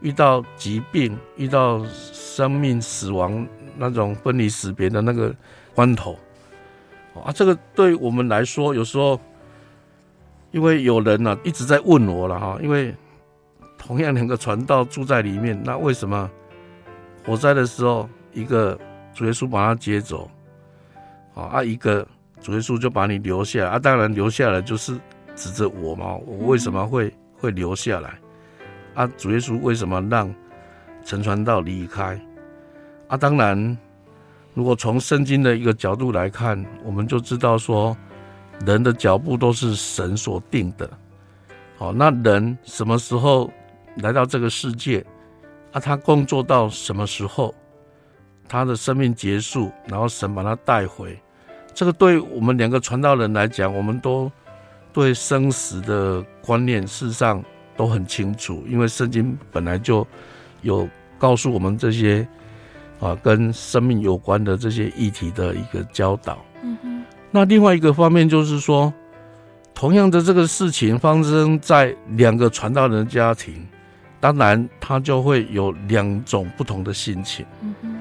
[0.00, 3.46] 遇到疾病，遇到生命死亡。
[3.78, 5.34] 那种分离死别的那个
[5.74, 6.18] 关头，
[7.14, 9.20] 啊，这个对我们来说，有时候
[10.50, 12.94] 因为有人呢、啊、一直在问我了哈，因为
[13.76, 16.30] 同样两个传道住在里面，那为什么
[17.24, 18.78] 火灾的时候一个
[19.14, 20.30] 主耶稣把他接走，
[21.34, 22.06] 啊，一个
[22.40, 23.78] 主耶稣就把你留下啊？
[23.78, 24.98] 当然留下来就是
[25.34, 28.18] 指着我嘛，我为什么会会留下来？
[28.94, 30.34] 啊，主耶稣为什么让
[31.04, 32.18] 陈传道离开？
[33.08, 33.78] 啊，当然，
[34.52, 37.96] 如果从圣经的一个角度来看，我们就知道说，
[38.64, 40.90] 人的脚步都是神所定的。
[41.78, 43.48] 好，那人什么时候
[43.98, 45.04] 来到这个世界？
[45.70, 47.54] 啊，他工作到什么时候？
[48.48, 51.16] 他的生命结束，然后神把他带回。
[51.72, 54.28] 这个对我们两个传道人来讲，我们都
[54.92, 57.44] 对生死的观念事实上
[57.76, 60.04] 都很清楚，因为圣经本来就
[60.62, 60.88] 有
[61.18, 62.26] 告诉我们这些。
[62.98, 66.38] 啊，跟生命有关的这些议题的一个教导。
[66.62, 67.04] 嗯哼。
[67.30, 68.92] 那另外一个方面就是说，
[69.74, 73.66] 同样的这个事情发生在两个传道人的家庭，
[74.18, 77.44] 当然他就会有两种不同的心情。
[77.60, 78.00] 嗯哼。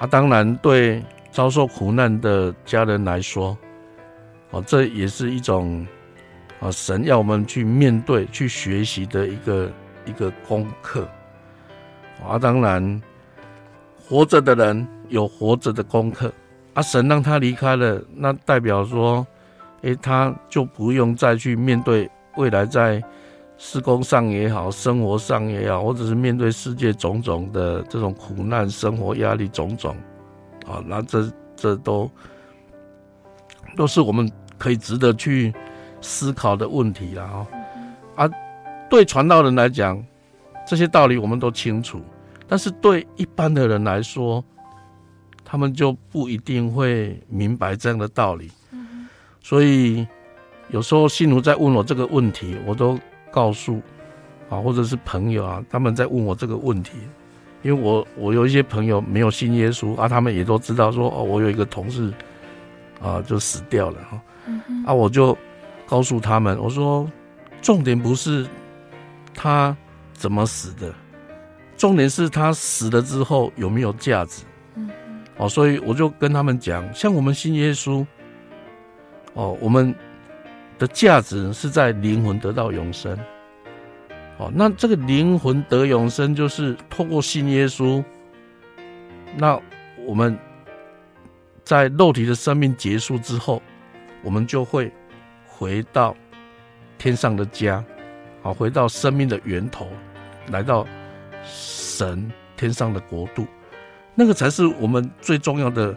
[0.00, 3.56] 啊，当然对遭受苦难的家人来说，
[4.50, 5.86] 啊，这也是一种
[6.58, 9.70] 啊，神要我们去面对、去学习的一个
[10.04, 11.08] 一个功课。
[12.26, 13.00] 啊，当然。
[14.12, 16.30] 活着的人有活着的功课，
[16.74, 19.26] 啊，神让他离开了，那代表说，
[19.80, 23.02] 诶，他就不用再去面对未来在
[23.56, 29.96] 施工上也好，生活上也好，或者是面对世界种种的这种苦难、生活压力种种，
[30.66, 32.10] 啊，那这这都
[33.78, 35.54] 都是我们可以值得去
[36.02, 37.46] 思考的问题了
[38.14, 38.30] 啊。
[38.90, 40.04] 对传道人来讲，
[40.66, 41.98] 这些道理我们都清楚，
[42.52, 44.44] 但是对一般的人来说，
[45.42, 48.50] 他们就不一定会明白这样的道理。
[49.40, 50.06] 所以
[50.68, 52.98] 有时候信徒在问我这个问题，我都
[53.30, 53.80] 告诉
[54.50, 56.98] 啊，或者是朋友啊，他们在问我这个问题，
[57.62, 62.12] 因为我我有一些朋友没有信耶稣啊，他们也都知道说哦，我有一个同事
[63.00, 64.22] 啊就死掉了哈，
[64.88, 65.34] 啊，我就
[65.86, 67.10] 告诉他们，我说
[67.62, 68.46] 重点不是。
[69.34, 69.74] 他
[70.12, 70.94] 怎么死的？
[71.82, 74.44] 重点是他死了之后有没有价值？
[74.76, 74.88] 嗯，
[75.36, 78.06] 哦，所以我就跟他们讲，像我们信耶稣，
[79.34, 79.92] 哦，我们
[80.78, 83.18] 的价值是在灵魂得到永生。
[84.38, 88.00] 哦，那这个灵魂得永生，就是透过信耶稣，
[89.36, 89.60] 那
[90.06, 90.38] 我们
[91.64, 93.60] 在肉体的生命结束之后，
[94.22, 94.92] 我们就会
[95.48, 96.16] 回到
[96.96, 97.84] 天上的家。
[98.40, 99.88] 好，回到生命的源头，
[100.52, 100.86] 来到
[101.44, 103.46] 神天上的国度，
[104.14, 105.96] 那个才是我们最重要的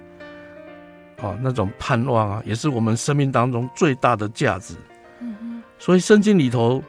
[1.22, 4.76] 啊，那种盼望啊，也是我们生命当中最大的价值。
[5.78, 6.84] 所以圣经里头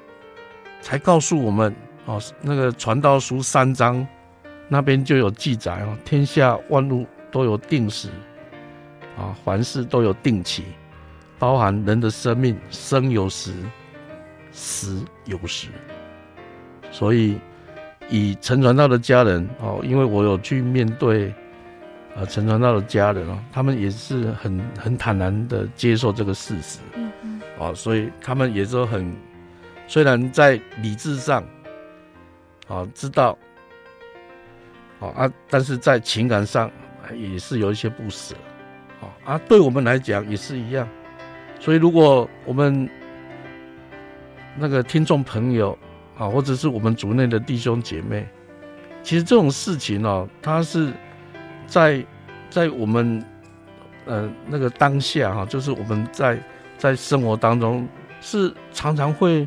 [0.80, 1.74] 才告诉我们
[2.06, 4.06] 哦，那个传道书三章
[4.68, 8.08] 那边就有记载哦，天下万物都有定时
[9.16, 10.64] 啊，凡事都有定期，
[11.38, 13.52] 包含人的生命，生有时。
[14.58, 15.68] 死有时，
[16.90, 17.38] 所以
[18.08, 21.34] 以陈传道的家人哦，因为我有去面对
[22.14, 29.14] 啊陈传道的家人哦，他们也是很很坦然的接受这个事实，嗯嗯，哦，所以他们也是很，
[29.86, 31.42] 虽然在理智上
[32.68, 33.36] 啊知道，
[35.00, 36.70] 啊啊，但是在情感上
[37.14, 38.34] 也是有一些不舍，
[39.00, 40.88] 啊啊，对我们来讲也是一样，
[41.60, 42.88] 所以如果我们。
[44.58, 45.78] 那个听众朋友
[46.18, 48.26] 啊，或者是我们族内的弟兄姐妹，
[49.02, 50.92] 其实这种事情哦，它是
[51.66, 52.04] 在
[52.48, 53.22] 在我们
[54.06, 56.42] 呃那个当下哈，就是我们在
[56.78, 57.86] 在生活当中
[58.20, 59.46] 是常常会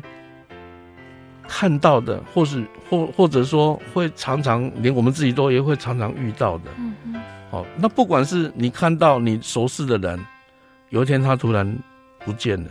[1.48, 6.70] 看到的，或是或或者说会常常连我们自己都也会常常遇到的。
[6.78, 7.20] 嗯嗯。
[7.50, 10.24] 哦，那不管是你看到你熟识的人，
[10.90, 11.76] 有一天他突然
[12.24, 12.70] 不见了。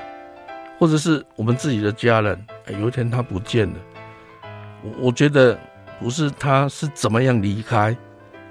[0.77, 2.45] 或者是我们自己的家人，
[2.79, 3.75] 有一天他不见了，
[4.83, 5.59] 我我觉得
[5.99, 7.95] 不是他是怎么样离开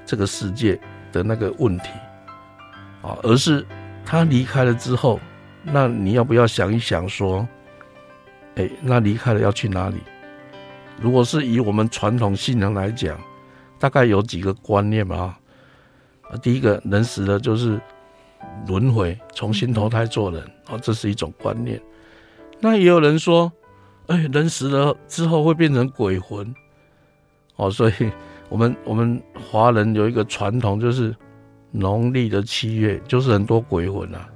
[0.05, 0.79] 这个世界
[1.13, 1.89] 的那个问题
[3.03, 3.67] 啊，而是
[4.05, 5.21] 他离开了之后，
[5.63, 7.47] 那你要不要想一想说，
[8.57, 9.97] 哎，那离开了要去哪里？
[11.01, 13.19] 如果是以我们传统信仰来讲，
[13.79, 15.37] 大概有几个观念嘛
[16.23, 17.81] 啊，第一个人死了就是
[18.67, 21.81] 轮回，重新投胎做人啊，这是一种观念。
[22.61, 23.53] 那也有人说，
[24.09, 26.55] 哎，人死了之后会变成鬼魂，
[27.57, 27.93] 哦，所以
[28.49, 31.15] 我们我们华人有一个传统，就是
[31.71, 34.29] 农历的七月就是很多鬼魂啊。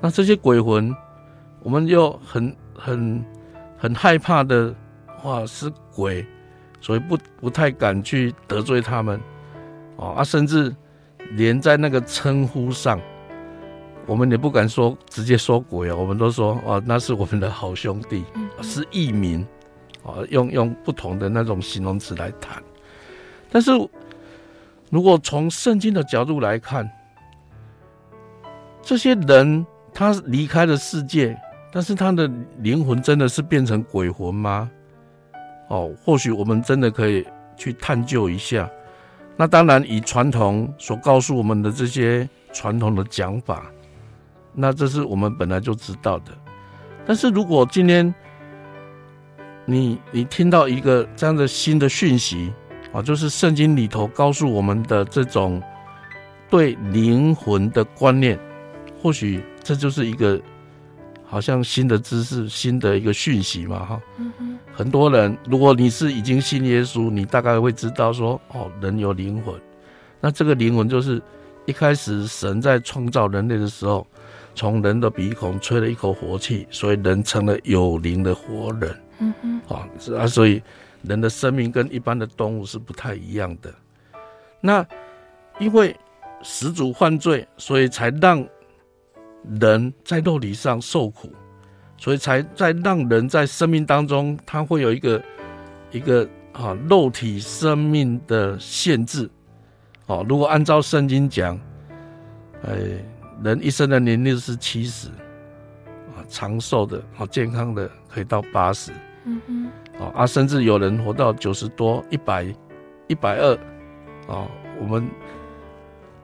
[0.00, 0.94] 那这些鬼魂，
[1.62, 3.24] 我们又很很
[3.78, 4.74] 很害怕的
[5.18, 6.26] 话是鬼，
[6.80, 9.20] 所以不不太敢去得罪他们，
[9.96, 10.74] 哦啊，甚至
[11.32, 12.98] 连在那个称呼上。
[14.06, 18.24] 我们也不敢说直接说鬼啊，我们都说啊，那是我们的好兄弟，
[18.60, 19.46] 是义民，
[20.04, 22.62] 啊，用用不同的那种形容词来谈。
[23.50, 23.70] 但是，
[24.90, 26.90] 如果从圣经的角度来看，
[28.82, 31.38] 这些人他离开了世界，
[31.72, 32.28] 但是他的
[32.58, 34.68] 灵魂真的是变成鬼魂吗？
[35.68, 37.24] 哦，或许我们真的可以
[37.56, 38.68] 去探究一下。
[39.36, 43.64] 那当然，以传统所告诉我们的这些传统的讲法。
[44.54, 46.32] 那这是我们本来就知道的，
[47.06, 48.14] 但是如果今天
[49.64, 52.52] 你你听到一个这样的新的讯息
[52.92, 55.62] 啊，就是圣经里头告诉我们的这种
[56.50, 58.38] 对灵魂的观念，
[59.00, 60.38] 或许这就是一个
[61.24, 64.00] 好像新的知识、新的一个讯息嘛，哈。
[64.74, 69.54] 很多人，如果你是已经信耶稣，你大概会知道说，哦，人有灵魂，
[70.20, 71.22] 那这个灵魂就是
[71.64, 74.06] 一开始神在创造人类的时候。
[74.54, 78.94] 从人的鼻孔吹了一口活气，所以人成了有灵的活人。
[79.18, 80.62] 嗯嗯，啊，是啊，所以
[81.02, 83.72] 人的生命跟一般的动物是不太一样的。
[84.60, 84.86] 那
[85.58, 85.96] 因为
[86.42, 88.46] 始祖犯罪，所以才让
[89.60, 91.32] 人在肉体上受苦，
[91.96, 95.22] 所以才在让人在生命当中，他会有一个
[95.90, 99.30] 一个啊肉体生命的限制。
[100.06, 101.58] 哦，如果按照圣经讲，
[102.64, 102.72] 哎。
[103.42, 108.92] 人一生的年龄是七十，啊，长寿的、啊健康的可以到八十。
[109.24, 109.66] 嗯哼，
[110.02, 112.46] 啊啊，甚至有人活到九十多、一百、
[113.08, 113.54] 一百二，
[114.28, 114.46] 啊，
[114.80, 115.08] 我们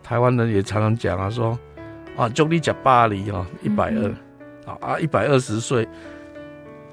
[0.02, 1.58] 台湾人也常常讲啊，说
[2.16, 4.10] 啊，就你讲巴黎啊，一百二，
[4.66, 5.88] 啊啊，一百二十岁，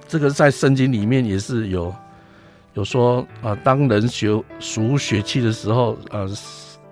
[0.08, 1.94] 这个在圣经里面也是有
[2.74, 6.28] 有说啊，当人学数血气的时候，呃，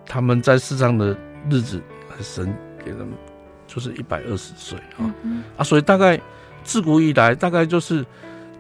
[0.06, 1.16] 他们在世上的
[1.50, 1.82] 日子，
[2.20, 2.52] 神
[2.86, 3.10] 给他们
[3.68, 5.14] 就是一百二十岁啊
[5.58, 6.20] 啊，所以大概
[6.64, 8.06] 自古以来，大概就是。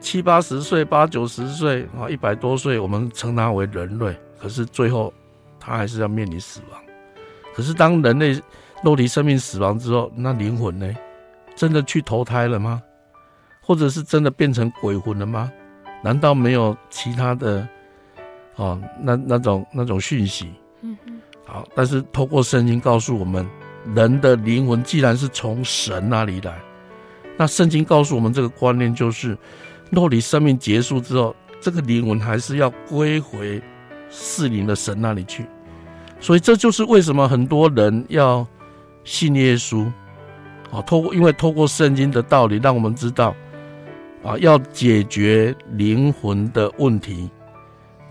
[0.03, 4.13] 七八十岁、八九十岁啊，一百多岁，我们称他为人类。
[4.37, 5.13] 可是最后，
[5.61, 6.81] 他还是要面临死亡。
[7.55, 8.37] 可是当人类
[8.83, 10.93] 肉体生命死亡之后，那灵魂呢？
[11.55, 12.83] 真的去投胎了吗？
[13.61, 15.49] 或者是真的变成鬼魂了吗？
[16.03, 17.65] 难道没有其他的
[18.57, 18.77] 哦？
[18.99, 20.51] 那那种那种讯息？
[20.81, 21.21] 嗯嗯。
[21.45, 23.49] 好，但是透过圣经告诉我们，
[23.95, 26.57] 人的灵魂既然是从神那里来，
[27.37, 29.37] 那圣经告诉我们这个观念就是。
[29.91, 33.61] 肉体生命结束之后，这个灵魂还是要归回
[34.09, 35.45] 赐灵的神那里去，
[36.19, 38.47] 所以这就是为什么很多人要
[39.03, 39.85] 信耶稣
[40.71, 43.35] 啊，透过因为透过圣经的道理，让我们知道
[44.23, 47.29] 啊，要解决灵魂的问题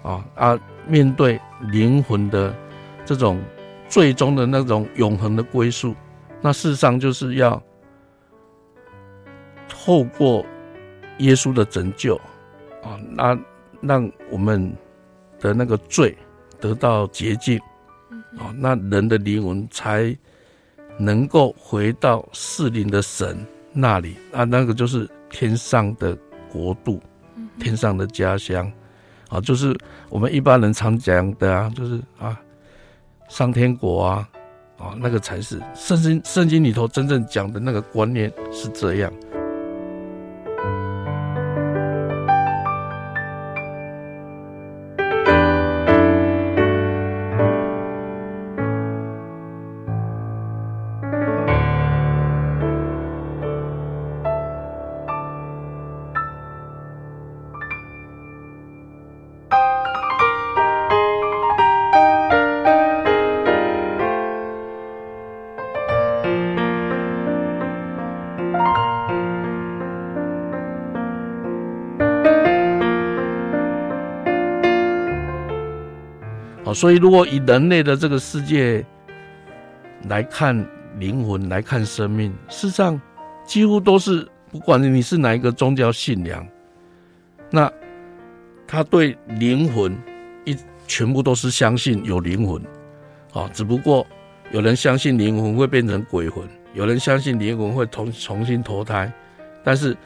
[0.05, 0.57] 啊啊，
[0.87, 1.41] 面对
[1.73, 2.55] 灵魂的
[3.05, 3.41] 这种
[3.93, 5.95] 最终的那种永恒的归宿，
[6.41, 7.63] 那事实上就是要
[9.69, 10.45] 透过。
[11.19, 12.17] 耶稣的拯救，
[12.83, 13.39] 啊，那
[13.83, 14.75] 让我们
[15.39, 16.17] 的那个罪
[16.59, 17.59] 得到洁净，
[18.39, 20.17] 啊，那人的灵魂才
[20.99, 26.17] 能够回到赐灵的神那里，啊，那个就是天上的
[26.51, 27.01] 国度，
[27.61, 28.73] 天上的家乡，
[29.29, 29.77] 啊，就是
[30.09, 32.41] 我们一般人常讲的啊，就是啊，
[33.33, 34.29] 上天国啊，
[34.77, 39.11] 啊，那个才是圣经圣经里头真正讲的那个观念是这样。
[76.75, 78.85] 所以，如果以人类的这个世界
[80.09, 80.67] 来看
[80.99, 83.01] 灵魂，来看生命，事实上
[83.45, 86.47] 几乎都是，不管你是哪一个宗教信仰，
[87.51, 87.73] 那
[88.67, 89.97] 他对灵魂
[90.45, 90.57] 一
[90.87, 92.63] 全部都是相信有灵魂，
[93.33, 94.07] 啊，只不过
[94.51, 99.13] 有人相信灵魂会变成鬼魂，有人相信灵魂会重重新投胎，
[99.65, 99.97] 但是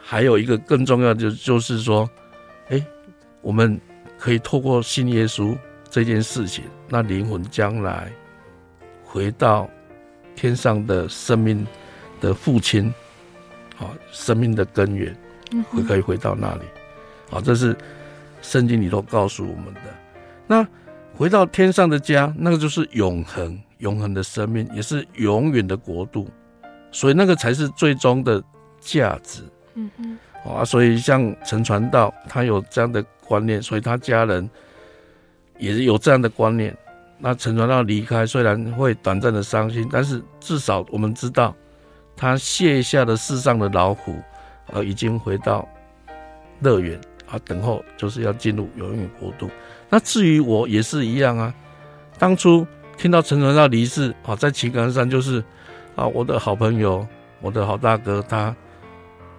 [0.00, 2.08] 还有一个更重要的就是说，
[2.68, 2.84] 哎，
[3.40, 3.80] 我们
[4.18, 5.56] 可以透过信耶稣。
[5.92, 8.10] 这件事情，那灵魂将来
[9.04, 9.68] 回到
[10.34, 11.66] 天上的生命
[12.18, 12.90] 的父亲，
[13.78, 15.14] 啊，生命的根源，
[15.68, 16.62] 会可以回到那里，
[17.30, 17.76] 啊，这是
[18.40, 19.80] 圣经里头告诉我们的。
[20.46, 20.66] 那
[21.14, 26.26] 回到天上的家，那个就是永恒、永恒的生命，也是永远的国度，
[26.90, 28.42] 所以那个才是最终的
[28.80, 29.42] 价值。
[29.74, 34.48] 嗯嗯，啊，所以像陈传道，他有这样的观念，所以他家人。
[35.62, 36.76] 也是有这样的观念，
[37.18, 41.54] 那陈传道离开，虽然会短暂的伤心，但是至少我们知道，
[42.16, 44.16] 他卸下了世上的老虎，
[44.72, 45.68] 呃已经回到
[46.58, 47.00] 乐园
[47.30, 49.48] 啊，等候就是要进入永远国度。
[49.88, 51.54] 那至于我也是一样啊，
[52.18, 55.44] 当初听到陈传道离世啊，在情感上就是
[55.94, 57.06] 啊，我的好朋友，
[57.40, 58.52] 我的好大哥，他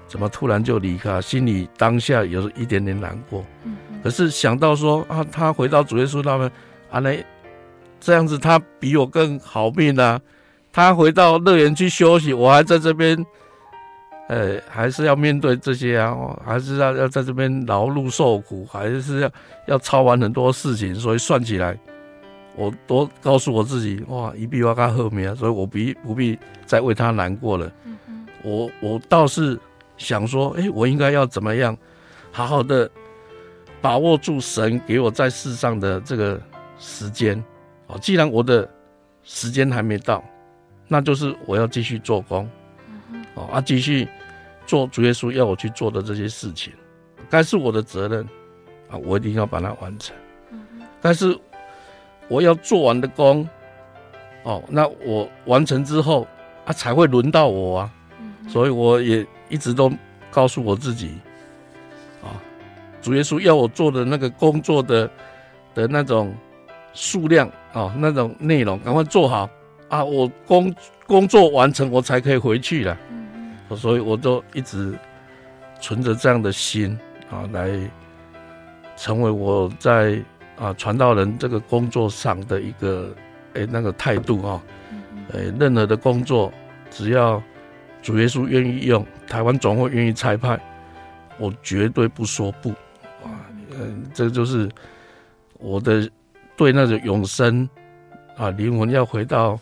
[0.08, 3.44] 怎么突然就离开，心里当下有一点点难过。
[3.66, 6.52] 嗯可是想到说啊，他回到主耶稣他们，
[6.92, 7.18] 啊，那
[8.02, 10.20] 这样子他比我更好命啊！
[10.74, 13.26] 他回到乐园去休息，我还在这边，
[14.28, 19.32] 呃，还是要面对这些啊，还是要要在这边劳碌受苦，还是要
[19.68, 21.80] 要操完很多事情，所以算起来，
[22.58, 27.72] 我都告诉我自己，哇，一笔我他后面，所以我不必不必再为他难过了。
[27.86, 29.58] 嗯嗯，我我倒是
[29.96, 31.78] 想说，哎，我应该要怎么样，
[32.34, 32.92] 好好的。
[33.84, 36.42] 把握住神给我在世上的这个
[36.80, 37.44] 时间，
[37.88, 38.68] 哦，既然我的
[39.24, 40.24] 时间还没到，
[40.88, 42.50] 那就是我要继续做工，
[43.36, 44.08] 哦，啊，继续
[44.66, 46.72] 做主耶稣要我去做的这些事情，
[47.30, 48.24] 该是我的责任，
[48.90, 50.16] 啊，我一定要把它完成。
[51.02, 51.38] 但是
[52.30, 53.46] 我要做完的工，
[54.44, 56.26] 哦，那我完成之后，
[56.64, 57.92] 啊，才会轮到我啊，
[58.48, 59.92] 所以我也一直都
[60.32, 61.18] 告诉我自己。
[63.04, 65.08] 主耶稣要我做的那个工作的
[65.76, 66.34] 的那种
[66.94, 69.50] 数量啊，那种内容，赶快做好
[69.90, 70.04] 啊！
[70.04, 70.74] 我工
[71.06, 72.98] 工作完成，我才可以回去了。
[73.12, 74.98] 嗯，所以我都一直
[75.82, 76.98] 存着这样的心
[77.30, 77.70] 啊，来
[78.96, 80.18] 成为我在
[80.58, 83.14] 啊传道人这个工作上的一个
[83.54, 84.64] 诶、欸、那个态度啊。
[85.34, 86.52] 诶、欸，任何的工作，
[86.90, 87.42] 只要
[88.02, 90.60] 主耶稣愿意用，台湾总会愿意差派，
[91.38, 92.74] 我绝对不说不。
[93.80, 94.70] 嗯，这就是
[95.60, 96.10] 我的
[96.56, 97.68] 对那种永生
[98.38, 99.60] 啊，灵魂要回到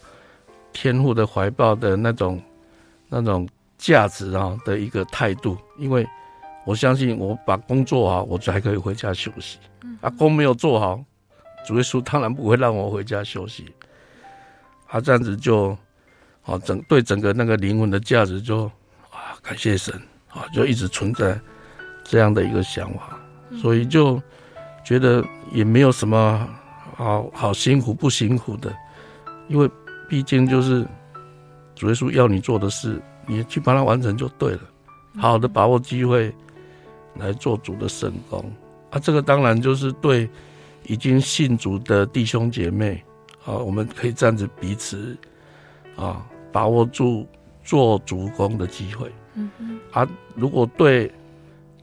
[0.74, 2.41] 天父的怀抱的那种
[3.09, 3.47] 那种
[3.78, 5.57] 价值啊的一个态度。
[5.78, 6.07] 因为
[6.66, 9.57] 我相信，我把工作好，我才可以回家休息。
[10.01, 11.03] 啊，工没有做好，
[11.66, 13.74] 主耶稣当然不会让我回家休息。
[14.88, 15.78] 啊，这样子就
[16.43, 18.66] 啊，整对整个那个灵魂的价值就
[19.09, 19.93] 啊，感谢神
[20.30, 21.39] 啊，就一直存在
[22.03, 23.21] 这样的一个想法。
[23.60, 24.22] 所以就
[24.84, 26.47] 觉得也没有什么
[26.95, 28.74] 好好辛苦不辛苦的，
[29.47, 29.70] 因为
[30.08, 30.88] 毕竟就是
[31.76, 34.60] 主耶稣要你做的事，你去把它完成就对了。
[35.18, 36.34] 好好的把握机会
[37.16, 38.39] 来做主的圣工
[38.89, 40.30] 啊，这个当然就是对
[40.86, 43.04] 已经信主的弟兄姐妹
[43.45, 45.18] 啊，我们可以这样子彼此
[45.97, 47.28] 啊把握住
[47.64, 49.12] 做主工的机会。
[49.34, 49.80] 嗯嗯。
[49.91, 51.12] 啊，如果对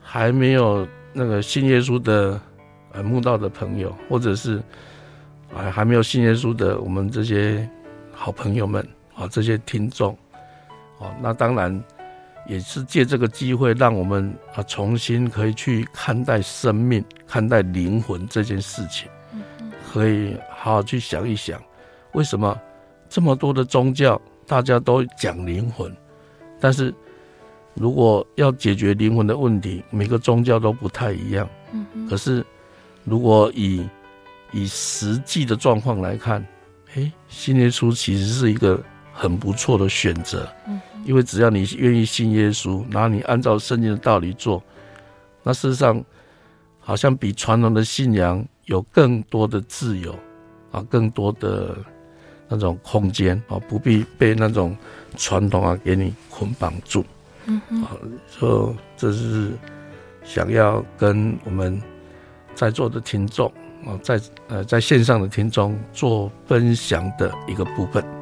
[0.00, 0.88] 还没有。
[1.12, 2.40] 那个信耶稣的
[2.92, 4.62] 呃慕道的朋友，或者是
[5.52, 7.68] 啊还没有信耶稣的我们这些
[8.12, 10.16] 好朋友们啊，这些听众，
[10.98, 11.82] 哦，那当然
[12.46, 19.08] 也是借这个机会，让我们啊重新可以去看待生命、看待灵魂这件事情，
[19.90, 21.60] 可以好好去想一想，
[22.12, 22.58] 为什么
[23.08, 25.94] 这么多的宗教大家都讲灵魂，
[26.60, 26.94] 但是。
[27.80, 31.48] 如果要解决灵魂的问题，每个宗教都不太一样。
[31.72, 32.06] 嗯。
[32.08, 32.44] 可是，
[33.04, 33.86] 如果以
[34.52, 36.44] 以实际的状况来看，
[36.94, 40.48] 诶，信耶稣其实是一个很不错的选择。
[40.66, 40.80] 嗯。
[41.04, 44.62] 因为只要你愿意信耶稣，然后你按照圣经的道理做，
[45.42, 46.04] 那事实上
[46.80, 50.14] 好像比传统的信仰有更多的自由
[50.70, 51.76] 啊，更多的
[52.48, 54.76] 那种空间啊，不必被那种
[55.16, 57.04] 传统啊给你捆绑住。
[57.48, 57.96] 嗯，好，
[58.28, 59.52] 说这是
[60.22, 61.80] 想要跟我们
[62.54, 63.50] 在座的听众
[63.86, 68.17] 啊，在呃在线上的听众做分享的一个部分。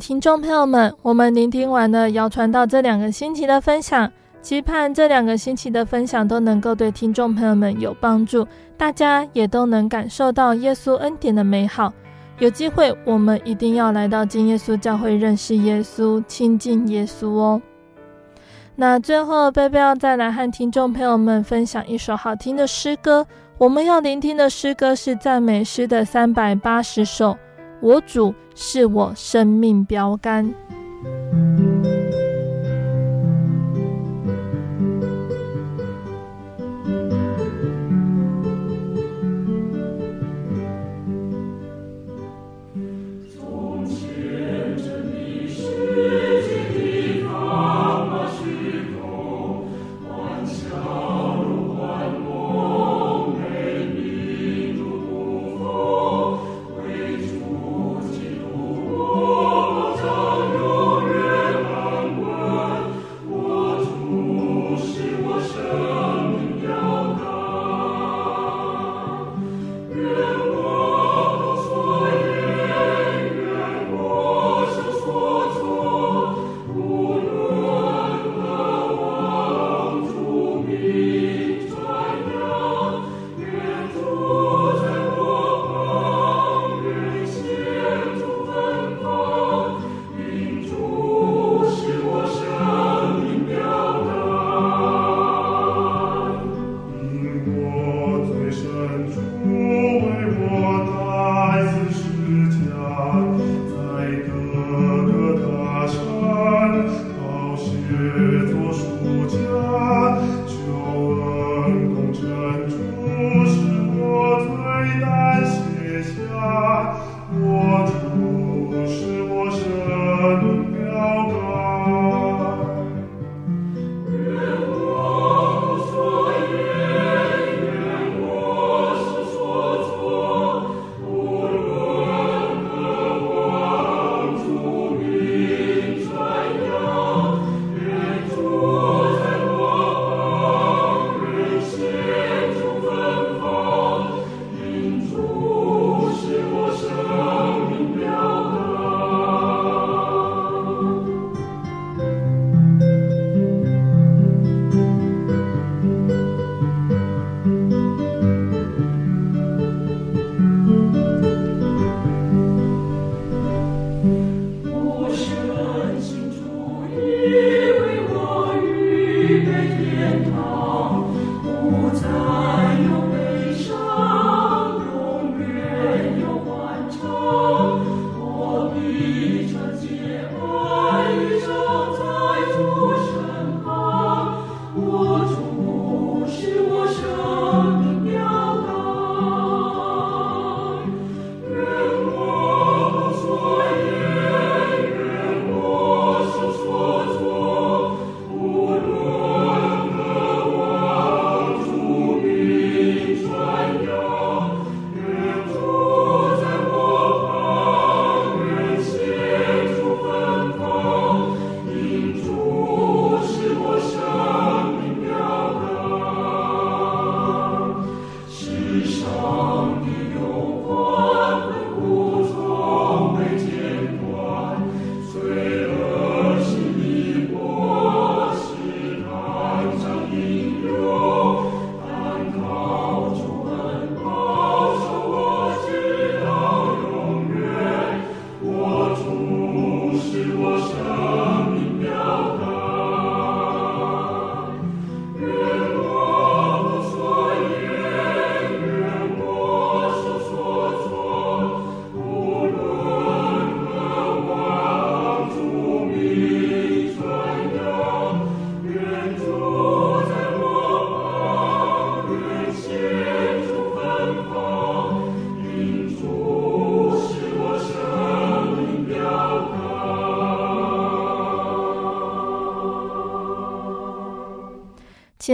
[0.00, 8.46] 听众朋友们，我们聆听完了姚传道这两个星期的分享，期盼这两个星期的分享都能够对听众朋友们有帮助，
[8.78, 11.92] 大家也都能感受到耶稣恩典的美好。
[12.38, 17.60] 有机会，我们一定要来到真耶稣教会认识耶稣、亲近耶稣哦。
[18.74, 23.26] 那最后，贝贝要再来和听众朋友们分享一首好听的诗歌。
[23.58, 27.36] 我们要聆听的诗歌是赞美诗的三百八十首。
[27.80, 30.54] 我主是我生命标杆。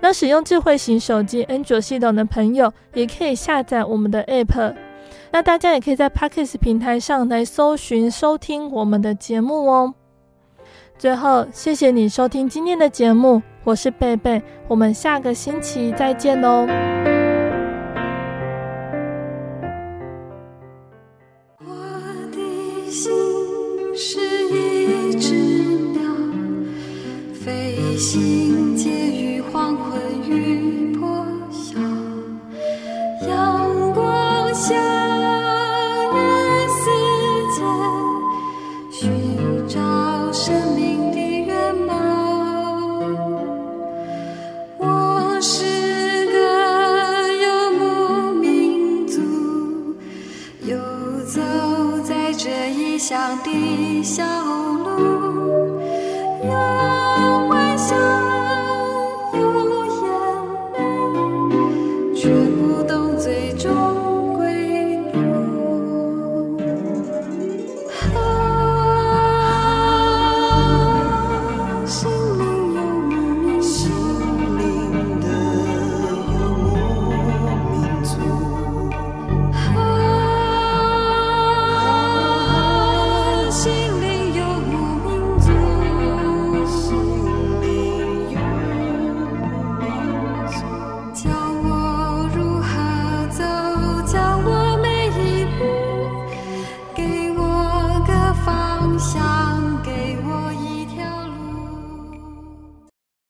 [0.00, 4.74] 那使用智慧型手机安卓系统的朋友，也可以下载我们的 App。
[5.30, 9.94] 那大家也可以在 Podcast 平台上来搜寻收听我们的节目哦。
[10.96, 16.66] 最后，谢谢你收听今天的节目，我是贝贝，我们下个星期再见喽。